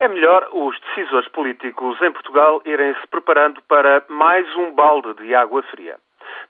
É 0.00 0.06
melhor 0.06 0.48
os 0.52 0.78
decisores 0.78 1.28
políticos 1.30 2.00
em 2.00 2.12
Portugal 2.12 2.62
irem 2.64 2.94
se 3.00 3.06
preparando 3.08 3.60
para 3.62 4.04
mais 4.08 4.46
um 4.54 4.70
balde 4.70 5.12
de 5.14 5.34
água 5.34 5.60
fria. 5.64 5.98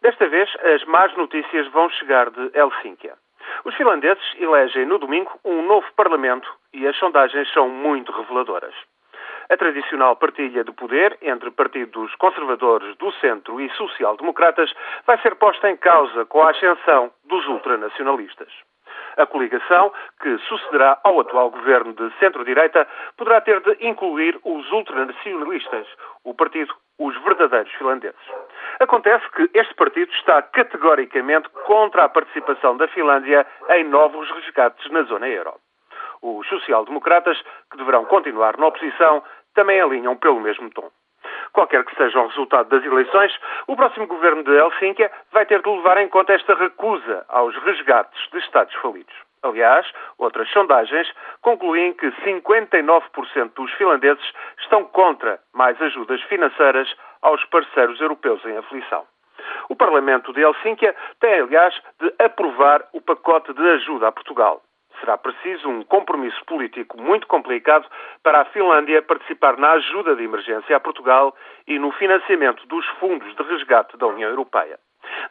Desta 0.02 0.28
vez, 0.28 0.54
as 0.74 0.84
más 0.84 1.16
notícias 1.16 1.66
vão 1.68 1.88
chegar 1.88 2.28
de 2.28 2.50
Helsínquia. 2.52 3.14
Os 3.64 3.74
finlandeses 3.74 4.22
elegem 4.38 4.84
no 4.84 4.98
domingo 4.98 5.32
um 5.46 5.62
novo 5.62 5.86
Parlamento 5.96 6.46
e 6.74 6.86
as 6.86 6.94
sondagens 6.98 7.50
são 7.54 7.70
muito 7.70 8.12
reveladoras. 8.12 8.74
A 9.48 9.56
tradicional 9.56 10.14
partilha 10.16 10.62
de 10.62 10.72
poder 10.72 11.16
entre 11.22 11.50
partidos 11.50 12.14
conservadores 12.16 12.94
do 12.98 13.10
centro 13.12 13.58
e 13.62 13.70
social-democratas 13.70 14.70
vai 15.06 15.18
ser 15.22 15.36
posta 15.36 15.70
em 15.70 15.76
causa 15.78 16.26
com 16.26 16.42
a 16.42 16.50
ascensão 16.50 17.10
dos 17.24 17.46
ultranacionalistas. 17.46 18.52
A 19.18 19.26
coligação, 19.26 19.92
que 20.22 20.38
sucederá 20.38 20.98
ao 21.02 21.18
atual 21.18 21.50
governo 21.50 21.92
de 21.92 22.08
centro-direita, 22.20 22.86
poderá 23.16 23.40
ter 23.40 23.60
de 23.60 23.76
incluir 23.86 24.38
os 24.44 24.70
ultranacionalistas, 24.70 25.86
o 26.24 26.32
partido 26.34 26.72
Os 27.00 27.16
Verdadeiros 27.22 27.72
Finlandeses. 27.72 28.16
Acontece 28.78 29.28
que 29.30 29.50
este 29.54 29.74
partido 29.74 30.12
está 30.12 30.40
categoricamente 30.42 31.48
contra 31.66 32.04
a 32.04 32.08
participação 32.08 32.76
da 32.76 32.86
Finlândia 32.88 33.44
em 33.70 33.84
novos 33.84 34.30
resgates 34.30 34.88
na 34.92 35.02
zona 35.02 35.28
euro. 35.28 35.54
Os 36.22 36.46
social-democratas, 36.46 37.40
que 37.70 37.76
deverão 37.76 38.04
continuar 38.04 38.56
na 38.56 38.68
oposição, 38.68 39.22
também 39.54 39.80
alinham 39.80 40.16
pelo 40.16 40.40
mesmo 40.40 40.70
tom. 40.70 40.88
Qualquer 41.58 41.84
que 41.84 41.96
seja 41.96 42.20
o 42.20 42.28
resultado 42.28 42.68
das 42.68 42.84
eleições, 42.84 43.36
o 43.66 43.74
próximo 43.74 44.06
governo 44.06 44.44
de 44.44 44.52
Helsínquia 44.52 45.10
vai 45.32 45.44
ter 45.44 45.60
de 45.60 45.68
levar 45.68 45.98
em 45.98 46.08
conta 46.08 46.32
esta 46.32 46.54
recusa 46.54 47.24
aos 47.28 47.52
resgates 47.64 48.30
de 48.30 48.38
Estados 48.38 48.72
falidos. 48.76 49.12
Aliás, 49.42 49.84
outras 50.18 50.48
sondagens 50.52 51.12
concluem 51.42 51.94
que 51.94 52.12
59% 52.22 53.54
dos 53.56 53.72
finlandeses 53.72 54.32
estão 54.60 54.84
contra 54.84 55.40
mais 55.52 55.82
ajudas 55.82 56.22
financeiras 56.28 56.94
aos 57.22 57.44
parceiros 57.46 58.00
europeus 58.00 58.40
em 58.44 58.56
aflição. 58.56 59.04
O 59.68 59.74
Parlamento 59.74 60.32
de 60.32 60.40
Helsínquia 60.40 60.94
tem, 61.18 61.40
aliás, 61.40 61.74
de 61.98 62.14
aprovar 62.20 62.84
o 62.92 63.00
pacote 63.00 63.52
de 63.52 63.68
ajuda 63.68 64.06
a 64.06 64.12
Portugal 64.12 64.62
será 65.00 65.16
preciso 65.16 65.68
um 65.68 65.82
compromisso 65.82 66.44
político 66.44 67.00
muito 67.00 67.26
complicado 67.26 67.86
para 68.22 68.40
a 68.40 68.44
Finlândia 68.46 69.02
participar 69.02 69.56
na 69.56 69.72
ajuda 69.72 70.16
de 70.16 70.24
emergência 70.24 70.76
a 70.76 70.80
Portugal 70.80 71.34
e 71.66 71.78
no 71.78 71.90
financiamento 71.92 72.66
dos 72.66 72.86
fundos 73.00 73.34
de 73.34 73.42
resgate 73.42 73.96
da 73.96 74.06
União 74.06 74.30
Europeia. 74.30 74.78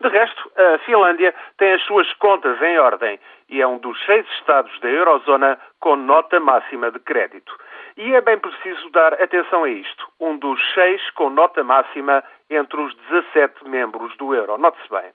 De 0.02 0.10
resto, 0.10 0.52
a 0.56 0.78
Finlândia 0.80 1.34
tem 1.58 1.74
as 1.74 1.84
suas 1.84 2.12
contas 2.14 2.62
em 2.62 2.78
ordem 2.80 3.20
e 3.50 3.62
é 3.62 3.68
um 3.68 3.78
dos 3.78 4.04
seis 4.06 4.26
Estados 4.40 4.78
da 4.80 4.90
Eurozona 4.90 5.60
com 5.80 5.96
nota 5.96 6.40
máxima 6.40 6.92
de 6.92 7.00
crédito. 7.00 7.56
E 7.96 8.14
é 8.14 8.22
bem 8.22 8.38
preciso 8.38 8.90
dar 8.92 9.14
atenção 9.14 9.64
a 9.64 9.70
isto. 9.70 10.08
Um 10.20 10.38
dos 10.38 10.60
seis 10.74 11.02
com 11.12 11.30
nota 11.30 11.64
máxima 11.64 12.24
entre 12.50 12.80
os 12.80 12.94
17 13.10 13.68
membros 13.68 14.16
do 14.18 14.36
euro. 14.36 14.58
Note-se 14.58 14.90
bem. 14.90 15.12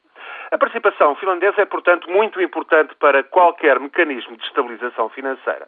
A 0.53 0.59
participação 0.59 1.15
finlandesa 1.17 1.63
é, 1.63 1.65
portanto, 1.65 2.11
muito 2.11 2.39
importante 2.39 2.95
para 2.97 3.25
qualquer 3.25 3.81
mecanismo 3.81 4.37
de 4.37 4.45
estabilização 4.45 5.09
financeira. 5.09 5.67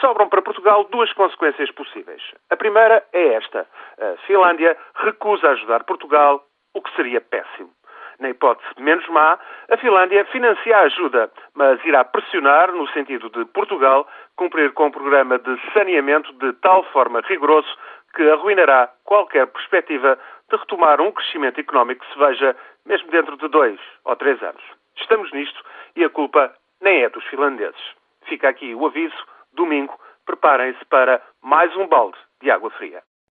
Sobram 0.00 0.28
para 0.28 0.42
Portugal 0.42 0.82
duas 0.90 1.12
consequências 1.12 1.70
possíveis. 1.70 2.20
A 2.50 2.56
primeira 2.56 3.04
é 3.12 3.34
esta: 3.34 3.64
a 3.96 4.16
Finlândia 4.26 4.76
recusa 4.96 5.50
ajudar 5.50 5.84
Portugal, 5.84 6.44
o 6.74 6.82
que 6.82 6.94
seria 6.96 7.20
péssimo. 7.20 7.70
Na 8.18 8.30
hipótese 8.30 8.68
menos 8.80 9.06
má, 9.08 9.38
a 9.70 9.76
Finlândia 9.76 10.24
financia 10.24 10.76
a 10.76 10.82
ajuda, 10.82 11.30
mas 11.54 11.84
irá 11.84 12.04
pressionar 12.04 12.72
no 12.72 12.88
sentido 12.88 13.30
de 13.30 13.44
Portugal 13.44 14.08
cumprir 14.34 14.72
com 14.72 14.88
o 14.88 14.92
programa 14.92 15.38
de 15.38 15.56
saneamento 15.72 16.32
de 16.32 16.52
tal 16.54 16.82
forma 16.90 17.20
rigoroso 17.20 17.68
que 18.14 18.22
arruinará 18.30 18.90
qualquer 19.04 19.46
perspectiva 19.46 20.18
de 20.50 20.56
retomar 20.56 21.00
um 21.00 21.12
crescimento 21.12 21.60
económico 21.60 22.04
que 22.04 22.12
se 22.12 22.18
veja 22.18 22.56
mesmo 22.86 23.10
dentro 23.10 23.36
de 23.36 23.48
dois 23.48 23.78
ou 24.04 24.16
três 24.16 24.42
anos. 24.42 24.62
Estamos 24.96 25.30
nisto 25.32 25.62
e 25.96 26.04
a 26.04 26.10
culpa 26.10 26.54
nem 26.80 27.02
é 27.02 27.08
dos 27.08 27.24
finlandeses. 27.26 27.80
Fica 28.26 28.48
aqui 28.48 28.74
o 28.74 28.86
aviso, 28.86 29.16
domingo, 29.52 29.98
preparem-se 30.26 30.84
para 30.86 31.22
mais 31.42 31.74
um 31.76 31.86
balde 31.86 32.18
de 32.40 32.50
água 32.50 32.70
fria. 32.70 33.02